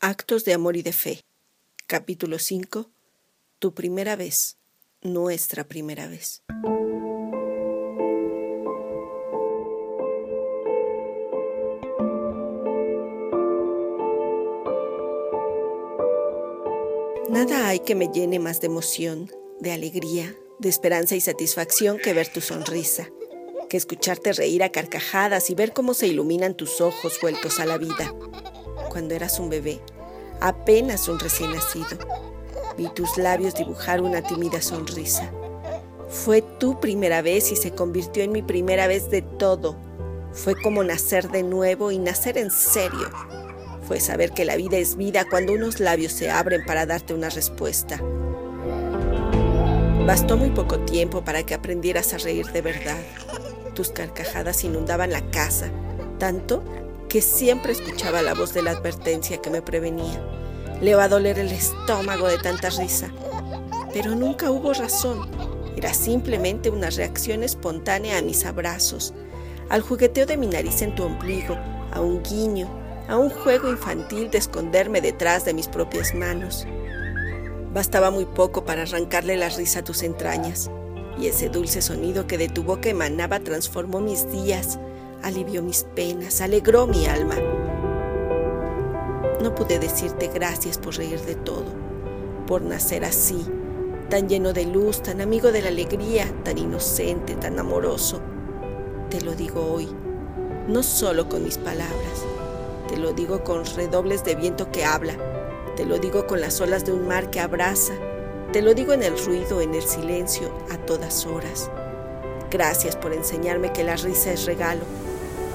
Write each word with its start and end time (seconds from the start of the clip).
Actos 0.00 0.44
de 0.44 0.54
Amor 0.54 0.76
y 0.76 0.82
de 0.82 0.92
Fe. 0.92 1.24
Capítulo 1.88 2.38
5. 2.38 2.88
Tu 3.58 3.74
primera 3.74 4.14
vez. 4.14 4.56
Nuestra 5.02 5.64
primera 5.64 6.06
vez. 6.06 6.44
Nada 17.28 17.66
hay 17.66 17.80
que 17.80 17.96
me 17.96 18.06
llene 18.06 18.38
más 18.38 18.60
de 18.60 18.68
emoción, 18.68 19.32
de 19.58 19.72
alegría, 19.72 20.32
de 20.60 20.68
esperanza 20.68 21.16
y 21.16 21.20
satisfacción 21.20 21.98
que 21.98 22.12
ver 22.12 22.32
tu 22.32 22.40
sonrisa, 22.40 23.10
que 23.68 23.76
escucharte 23.76 24.32
reír 24.32 24.62
a 24.62 24.70
carcajadas 24.70 25.50
y 25.50 25.56
ver 25.56 25.72
cómo 25.72 25.92
se 25.92 26.06
iluminan 26.06 26.56
tus 26.56 26.80
ojos 26.80 27.18
vueltos 27.20 27.58
a 27.58 27.66
la 27.66 27.78
vida. 27.78 28.14
Cuando 28.88 29.14
eras 29.14 29.38
un 29.38 29.50
bebé, 29.50 29.80
apenas 30.40 31.08
un 31.08 31.18
recién 31.18 31.52
nacido, 31.52 31.98
vi 32.76 32.88
tus 32.94 33.16
labios 33.18 33.54
dibujar 33.54 34.00
una 34.02 34.22
tímida 34.22 34.62
sonrisa. 34.62 35.30
Fue 36.08 36.42
tu 36.42 36.80
primera 36.80 37.22
vez 37.22 37.52
y 37.52 37.56
se 37.56 37.72
convirtió 37.72 38.22
en 38.22 38.32
mi 38.32 38.42
primera 38.42 38.86
vez 38.86 39.10
de 39.10 39.22
todo. 39.22 39.76
Fue 40.32 40.60
como 40.60 40.82
nacer 40.84 41.30
de 41.30 41.42
nuevo 41.42 41.90
y 41.90 41.98
nacer 41.98 42.38
en 42.38 42.50
serio 42.50 43.08
fue 43.88 44.00
saber 44.00 44.32
que 44.32 44.44
la 44.44 44.56
vida 44.56 44.76
es 44.76 44.96
vida 44.96 45.24
cuando 45.30 45.54
unos 45.54 45.80
labios 45.80 46.12
se 46.12 46.30
abren 46.30 46.62
para 46.66 46.84
darte 46.84 47.14
una 47.14 47.30
respuesta. 47.30 47.98
Bastó 50.06 50.36
muy 50.36 50.50
poco 50.50 50.80
tiempo 50.80 51.24
para 51.24 51.44
que 51.46 51.54
aprendieras 51.54 52.12
a 52.12 52.18
reír 52.18 52.44
de 52.52 52.60
verdad. 52.60 53.00
Tus 53.74 53.88
carcajadas 53.88 54.62
inundaban 54.62 55.10
la 55.10 55.30
casa, 55.30 55.70
tanto 56.18 56.62
que 57.08 57.22
siempre 57.22 57.72
escuchaba 57.72 58.22
la 58.22 58.34
voz 58.34 58.52
de 58.52 58.62
la 58.62 58.72
advertencia 58.72 59.40
que 59.40 59.50
me 59.50 59.62
prevenía. 59.62 60.22
Le 60.80 60.94
va 60.94 61.04
a 61.04 61.08
doler 61.08 61.38
el 61.38 61.50
estómago 61.50 62.28
de 62.28 62.38
tanta 62.38 62.70
risa. 62.70 63.10
Pero 63.92 64.14
nunca 64.14 64.50
hubo 64.50 64.74
razón. 64.74 65.28
Era 65.76 65.94
simplemente 65.94 66.70
una 66.70 66.90
reacción 66.90 67.42
espontánea 67.42 68.18
a 68.18 68.22
mis 68.22 68.44
abrazos, 68.44 69.14
al 69.70 69.80
jugueteo 69.80 70.26
de 70.26 70.36
mi 70.36 70.46
nariz 70.46 70.82
en 70.82 70.94
tu 70.94 71.04
ombligo, 71.04 71.56
a 71.92 72.00
un 72.00 72.22
guiño, 72.22 72.68
a 73.08 73.16
un 73.16 73.30
juego 73.30 73.70
infantil 73.70 74.30
de 74.30 74.38
esconderme 74.38 75.00
detrás 75.00 75.44
de 75.44 75.54
mis 75.54 75.68
propias 75.68 76.14
manos. 76.14 76.66
Bastaba 77.72 78.10
muy 78.10 78.24
poco 78.24 78.64
para 78.64 78.82
arrancarle 78.82 79.36
la 79.36 79.48
risa 79.48 79.80
a 79.80 79.84
tus 79.84 80.02
entrañas, 80.02 80.70
y 81.18 81.28
ese 81.28 81.48
dulce 81.48 81.80
sonido 81.80 82.26
que 82.26 82.38
de 82.38 82.48
tu 82.48 82.62
boca 82.62 82.88
emanaba 82.88 83.40
transformó 83.40 84.00
mis 84.00 84.30
días, 84.30 84.78
alivió 85.22 85.62
mis 85.62 85.84
penas, 85.84 86.40
alegró 86.40 86.86
mi 86.86 87.06
alma. 87.06 87.36
No 89.42 89.54
pude 89.54 89.78
decirte 89.78 90.28
gracias 90.28 90.78
por 90.78 90.96
reír 90.96 91.20
de 91.20 91.34
todo, 91.34 91.66
por 92.46 92.62
nacer 92.62 93.04
así, 93.04 93.46
tan 94.08 94.28
lleno 94.28 94.52
de 94.52 94.66
luz, 94.66 95.02
tan 95.02 95.20
amigo 95.20 95.52
de 95.52 95.62
la 95.62 95.68
alegría, 95.68 96.26
tan 96.44 96.58
inocente, 96.58 97.34
tan 97.36 97.58
amoroso. 97.58 98.20
Te 99.10 99.20
lo 99.20 99.34
digo 99.34 99.72
hoy, 99.72 99.88
no 100.66 100.82
solo 100.82 101.28
con 101.28 101.44
mis 101.44 101.58
palabras, 101.58 102.24
te 102.88 102.96
lo 102.96 103.12
digo 103.12 103.44
con 103.44 103.66
redobles 103.66 104.24
de 104.24 104.34
viento 104.34 104.72
que 104.72 104.84
habla. 104.84 105.14
Te 105.76 105.84
lo 105.84 105.98
digo 105.98 106.26
con 106.26 106.40
las 106.40 106.58
olas 106.60 106.86
de 106.86 106.92
un 106.92 107.06
mar 107.06 107.28
que 107.28 107.38
abraza. 107.38 107.92
Te 108.52 108.62
lo 108.62 108.72
digo 108.72 108.94
en 108.94 109.02
el 109.02 109.22
ruido, 109.24 109.60
en 109.60 109.74
el 109.74 109.82
silencio, 109.82 110.50
a 110.70 110.78
todas 110.78 111.26
horas. 111.26 111.70
Gracias 112.50 112.96
por 112.96 113.12
enseñarme 113.12 113.74
que 113.74 113.84
la 113.84 113.96
risa 113.96 114.32
es 114.32 114.46
regalo, 114.46 114.80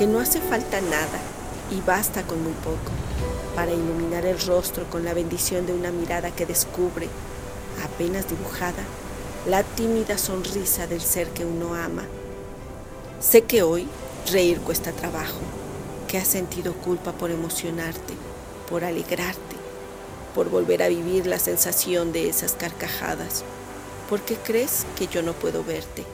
que 0.00 0.06
no 0.06 0.18
hace 0.18 0.40
falta 0.40 0.80
nada 0.80 1.20
y 1.70 1.82
basta 1.82 2.22
con 2.22 2.42
muy 2.42 2.54
poco 2.54 2.90
para 3.54 3.70
iluminar 3.70 4.24
el 4.24 4.40
rostro 4.40 4.88
con 4.88 5.04
la 5.04 5.12
bendición 5.12 5.66
de 5.66 5.74
una 5.74 5.90
mirada 5.90 6.30
que 6.30 6.46
descubre, 6.46 7.06
apenas 7.84 8.26
dibujada, 8.26 8.82
la 9.46 9.62
tímida 9.62 10.16
sonrisa 10.16 10.86
del 10.86 11.02
ser 11.02 11.28
que 11.28 11.44
uno 11.44 11.74
ama. 11.74 12.04
Sé 13.20 13.42
que 13.42 13.62
hoy 13.62 13.88
reír 14.32 14.60
cuesta 14.60 14.92
trabajo 14.92 15.42
que 16.08 16.16
has 16.16 16.28
sentido 16.28 16.72
culpa 16.72 17.12
por 17.12 17.30
emocionarte, 17.30 18.14
por 18.70 18.84
alegrarte, 18.84 19.56
por 20.34 20.48
volver 20.48 20.82
a 20.82 20.88
vivir 20.88 21.26
la 21.26 21.38
sensación 21.38 22.10
de 22.12 22.30
esas 22.30 22.54
carcajadas, 22.54 23.44
porque 24.08 24.36
crees 24.36 24.86
que 24.96 25.08
yo 25.08 25.20
no 25.20 25.34
puedo 25.34 25.62
verte, 25.62 26.04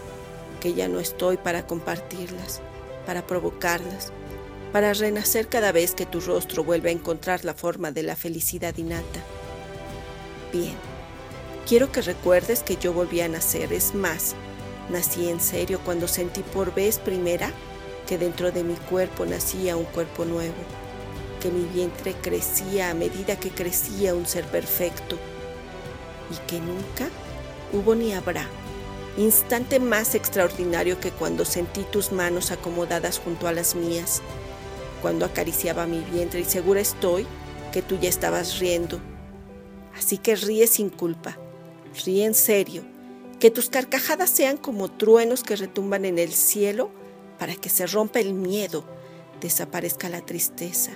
que 0.58 0.74
ya 0.74 0.88
no 0.88 0.98
estoy 0.98 1.36
para 1.36 1.68
compartirlas, 1.68 2.60
para 3.06 3.26
provocarlas, 3.26 4.12
para 4.72 4.92
renacer 4.92 5.48
cada 5.48 5.72
vez 5.72 5.94
que 5.94 6.04
tu 6.04 6.20
rostro 6.20 6.64
vuelve 6.64 6.90
a 6.90 6.92
encontrar 6.92 7.44
la 7.44 7.54
forma 7.54 7.92
de 7.92 8.02
la 8.02 8.16
felicidad 8.16 8.76
innata. 8.76 9.20
Bien, 10.52 10.74
quiero 11.66 11.90
que 11.92 12.02
recuerdes 12.02 12.62
que 12.62 12.76
yo 12.76 12.92
volví 12.92 13.20
a 13.20 13.28
nacer, 13.28 13.72
es 13.72 13.94
más, 13.94 14.34
nací 14.90 15.28
en 15.28 15.40
serio 15.40 15.80
cuando 15.84 16.08
sentí 16.08 16.42
por 16.42 16.74
vez 16.74 16.98
primera 16.98 17.50
que 18.06 18.18
dentro 18.18 18.52
de 18.52 18.64
mi 18.64 18.74
cuerpo 18.74 19.24
nacía 19.24 19.76
un 19.76 19.84
cuerpo 19.84 20.24
nuevo, 20.24 20.54
que 21.40 21.50
mi 21.50 21.64
vientre 21.64 22.14
crecía 22.14 22.90
a 22.90 22.94
medida 22.94 23.36
que 23.36 23.50
crecía 23.50 24.14
un 24.14 24.26
ser 24.26 24.44
perfecto 24.44 25.16
y 26.30 26.36
que 26.48 26.60
nunca 26.60 27.08
hubo 27.72 27.94
ni 27.94 28.12
habrá 28.12 28.48
instante 29.16 29.80
más 29.80 30.14
extraordinario 30.14 31.00
que 31.00 31.10
cuando 31.10 31.44
sentí 31.44 31.82
tus 31.84 32.12
manos 32.12 32.50
acomodadas 32.50 33.18
junto 33.18 33.48
a 33.48 33.52
las 33.52 33.74
mías, 33.74 34.22
cuando 35.00 35.24
acariciaba 35.24 35.86
mi 35.86 36.00
vientre 36.00 36.40
y 36.40 36.44
segura 36.44 36.80
estoy 36.80 37.26
que 37.72 37.82
tú 37.82 37.98
ya 37.98 38.08
estabas 38.08 38.58
riendo. 38.58 39.00
Así 39.96 40.18
que 40.18 40.36
ríe 40.36 40.66
sin 40.66 40.90
culpa, 40.90 41.38
ríe 42.04 42.24
en 42.24 42.34
serio, 42.34 42.82
que 43.40 43.50
tus 43.50 43.68
carcajadas 43.68 44.30
sean 44.30 44.56
como 44.56 44.90
truenos 44.90 45.42
que 45.42 45.56
retumban 45.56 46.04
en 46.04 46.18
el 46.18 46.32
cielo 46.32 46.90
para 47.38 47.54
que 47.54 47.68
se 47.68 47.86
rompa 47.86 48.20
el 48.20 48.34
miedo, 48.34 48.84
desaparezca 49.40 50.08
la 50.08 50.20
tristeza, 50.20 50.92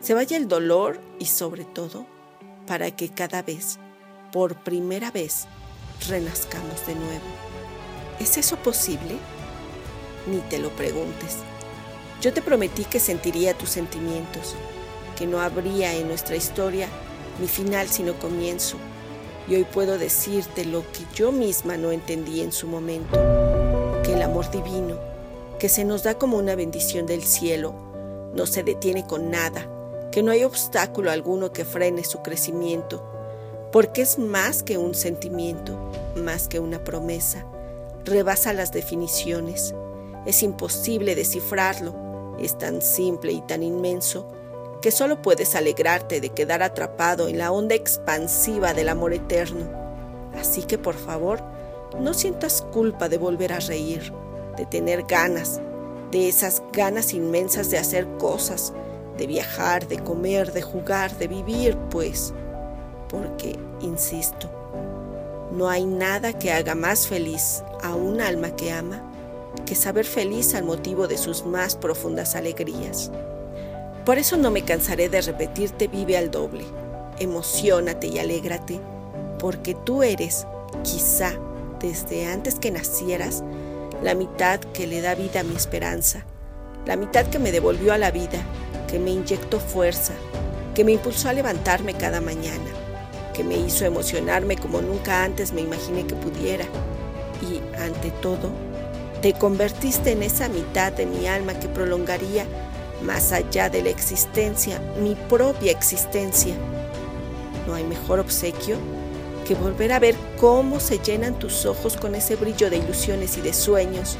se 0.00 0.14
vaya 0.14 0.36
el 0.36 0.48
dolor 0.48 1.00
y 1.18 1.26
sobre 1.26 1.64
todo 1.64 2.06
para 2.66 2.94
que 2.94 3.08
cada 3.08 3.42
vez, 3.42 3.78
por 4.32 4.62
primera 4.62 5.10
vez, 5.10 5.46
renazcamos 6.08 6.86
de 6.86 6.94
nuevo. 6.94 7.24
¿Es 8.18 8.36
eso 8.36 8.56
posible? 8.56 9.16
Ni 10.26 10.38
te 10.48 10.58
lo 10.58 10.70
preguntes. 10.70 11.36
Yo 12.20 12.32
te 12.32 12.42
prometí 12.42 12.84
que 12.84 13.00
sentiría 13.00 13.56
tus 13.56 13.70
sentimientos, 13.70 14.54
que 15.16 15.26
no 15.26 15.40
habría 15.40 15.94
en 15.94 16.08
nuestra 16.08 16.36
historia 16.36 16.88
ni 17.40 17.48
final 17.48 17.88
sino 17.88 18.18
comienzo. 18.18 18.76
Y 19.48 19.54
hoy 19.54 19.64
puedo 19.64 19.98
decirte 19.98 20.64
lo 20.64 20.82
que 20.92 21.04
yo 21.14 21.32
misma 21.32 21.76
no 21.76 21.90
entendí 21.90 22.42
en 22.42 22.52
su 22.52 22.68
momento, 22.68 23.18
que 24.04 24.12
el 24.12 24.22
amor 24.22 24.50
divino 24.50 25.10
que 25.60 25.68
se 25.68 25.84
nos 25.84 26.02
da 26.02 26.14
como 26.14 26.38
una 26.38 26.56
bendición 26.56 27.04
del 27.04 27.22
cielo, 27.22 27.74
no 28.34 28.46
se 28.46 28.62
detiene 28.62 29.06
con 29.06 29.30
nada, 29.30 29.68
que 30.10 30.22
no 30.22 30.32
hay 30.32 30.42
obstáculo 30.42 31.10
alguno 31.10 31.52
que 31.52 31.66
frene 31.66 32.02
su 32.02 32.22
crecimiento, 32.22 33.04
porque 33.72 34.02
es 34.02 34.18
más 34.18 34.62
que 34.62 34.78
un 34.78 34.94
sentimiento, 34.94 35.78
más 36.16 36.48
que 36.48 36.60
una 36.60 36.82
promesa, 36.82 37.46
rebasa 38.04 38.52
las 38.52 38.72
definiciones, 38.72 39.74
es 40.26 40.42
imposible 40.42 41.14
descifrarlo, 41.14 42.36
es 42.38 42.58
tan 42.58 42.82
simple 42.82 43.32
y 43.32 43.40
tan 43.42 43.62
inmenso 43.62 44.26
que 44.82 44.90
solo 44.90 45.20
puedes 45.20 45.54
alegrarte 45.54 46.20
de 46.20 46.30
quedar 46.30 46.62
atrapado 46.62 47.28
en 47.28 47.38
la 47.38 47.52
onda 47.52 47.74
expansiva 47.74 48.72
del 48.72 48.88
amor 48.88 49.12
eterno. 49.12 49.70
Así 50.34 50.62
que 50.62 50.78
por 50.78 50.94
favor, 50.94 51.42
no 51.98 52.14
sientas 52.14 52.62
culpa 52.62 53.08
de 53.08 53.18
volver 53.18 53.52
a 53.52 53.60
reír 53.60 54.12
de 54.56 54.66
tener 54.66 55.04
ganas, 55.04 55.60
de 56.10 56.28
esas 56.28 56.62
ganas 56.72 57.14
inmensas 57.14 57.70
de 57.70 57.78
hacer 57.78 58.06
cosas, 58.18 58.72
de 59.16 59.26
viajar, 59.26 59.88
de 59.88 59.98
comer, 59.98 60.52
de 60.52 60.62
jugar, 60.62 61.16
de 61.16 61.28
vivir, 61.28 61.76
pues, 61.90 62.34
porque, 63.10 63.58
insisto, 63.80 64.48
no 65.52 65.68
hay 65.68 65.84
nada 65.84 66.38
que 66.38 66.52
haga 66.52 66.74
más 66.74 67.06
feliz 67.06 67.62
a 67.82 67.94
un 67.94 68.20
alma 68.20 68.54
que 68.54 68.72
ama 68.72 69.10
que 69.66 69.74
saber 69.74 70.04
feliz 70.04 70.54
al 70.54 70.64
motivo 70.64 71.08
de 71.08 71.18
sus 71.18 71.44
más 71.44 71.76
profundas 71.76 72.36
alegrías. 72.36 73.10
Por 74.04 74.18
eso 74.18 74.36
no 74.36 74.50
me 74.50 74.64
cansaré 74.64 75.08
de 75.08 75.20
repetirte 75.20 75.88
vive 75.88 76.16
al 76.16 76.30
doble, 76.30 76.64
emocionate 77.18 78.06
y 78.06 78.18
alégrate, 78.18 78.80
porque 79.38 79.74
tú 79.74 80.02
eres, 80.02 80.46
quizá 80.82 81.32
desde 81.80 82.26
antes 82.26 82.56
que 82.56 82.70
nacieras, 82.70 83.42
la 84.02 84.14
mitad 84.14 84.60
que 84.60 84.86
le 84.86 85.00
da 85.00 85.14
vida 85.14 85.40
a 85.40 85.44
mi 85.44 85.54
esperanza, 85.54 86.24
la 86.86 86.96
mitad 86.96 87.26
que 87.26 87.38
me 87.38 87.52
devolvió 87.52 87.92
a 87.92 87.98
la 87.98 88.10
vida, 88.10 88.40
que 88.88 88.98
me 88.98 89.10
inyectó 89.10 89.60
fuerza, 89.60 90.14
que 90.74 90.84
me 90.84 90.92
impulsó 90.92 91.28
a 91.28 91.32
levantarme 91.32 91.94
cada 91.94 92.20
mañana, 92.20 92.70
me 93.44 93.56
hizo 93.56 93.84
emocionarme 93.84 94.56
como 94.56 94.80
nunca 94.80 95.24
antes 95.24 95.52
me 95.52 95.60
imaginé 95.60 96.06
que 96.06 96.14
pudiera. 96.14 96.64
Y, 97.42 97.60
ante 97.80 98.10
todo, 98.22 98.50
te 99.22 99.32
convertiste 99.34 100.12
en 100.12 100.22
esa 100.22 100.48
mitad 100.48 100.92
de 100.92 101.06
mi 101.06 101.26
alma 101.26 101.54
que 101.54 101.68
prolongaría 101.68 102.46
más 103.02 103.32
allá 103.32 103.70
de 103.70 103.82
la 103.82 103.90
existencia, 103.90 104.80
mi 105.00 105.14
propia 105.14 105.72
existencia. 105.72 106.54
No 107.66 107.74
hay 107.74 107.84
mejor 107.84 108.20
obsequio 108.20 108.76
que 109.46 109.54
volver 109.54 109.92
a 109.92 109.98
ver 109.98 110.14
cómo 110.38 110.80
se 110.80 110.98
llenan 110.98 111.38
tus 111.38 111.66
ojos 111.66 111.96
con 111.96 112.14
ese 112.14 112.36
brillo 112.36 112.70
de 112.70 112.76
ilusiones 112.76 113.36
y 113.36 113.40
de 113.40 113.52
sueños. 113.52 114.16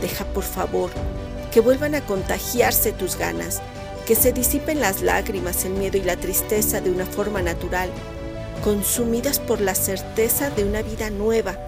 Deja 0.00 0.24
por 0.26 0.44
favor 0.44 0.90
que 1.52 1.60
vuelvan 1.60 1.94
a 1.94 2.00
contagiarse 2.00 2.92
tus 2.92 3.16
ganas, 3.16 3.60
que 4.06 4.14
se 4.14 4.32
disipen 4.32 4.80
las 4.80 5.02
lágrimas, 5.02 5.64
el 5.64 5.72
miedo 5.72 5.96
y 5.98 6.02
la 6.02 6.16
tristeza 6.16 6.80
de 6.80 6.90
una 6.90 7.06
forma 7.06 7.42
natural, 7.42 7.90
consumidas 8.62 9.40
por 9.40 9.60
la 9.60 9.74
certeza 9.74 10.48
de 10.50 10.64
una 10.64 10.82
vida 10.82 11.10
nueva, 11.10 11.58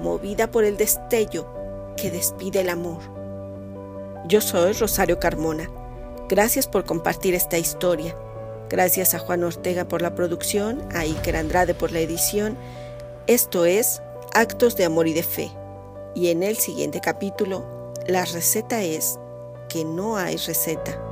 movida 0.00 0.50
por 0.50 0.64
el 0.64 0.76
destello 0.76 1.46
que 1.96 2.10
despide 2.10 2.60
el 2.60 2.68
amor. 2.68 3.00
Yo 4.26 4.40
soy 4.40 4.72
Rosario 4.72 5.20
Carmona. 5.20 5.70
Gracias 6.28 6.66
por 6.66 6.84
compartir 6.84 7.34
esta 7.34 7.58
historia. 7.58 8.16
Gracias 8.68 9.14
a 9.14 9.18
Juan 9.18 9.44
Ortega 9.44 9.86
por 9.86 10.02
la 10.02 10.14
producción, 10.14 10.82
a 10.92 11.00
Iker 11.00 11.36
Andrade 11.36 11.74
por 11.74 11.92
la 11.92 12.00
edición. 12.00 12.56
Esto 13.26 13.64
es 13.64 14.02
Actos 14.34 14.76
de 14.76 14.84
Amor 14.84 15.06
y 15.06 15.12
de 15.12 15.22
Fe. 15.22 15.50
Y 16.14 16.28
en 16.28 16.42
el 16.42 16.56
siguiente 16.56 17.00
capítulo, 17.00 17.92
la 18.06 18.24
receta 18.24 18.82
es 18.82 19.18
que 19.68 19.84
no 19.84 20.16
hay 20.16 20.36
receta. 20.36 21.11